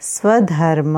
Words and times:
स्वधर्म 0.00 0.96